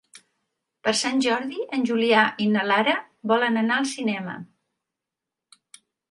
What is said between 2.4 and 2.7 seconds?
i na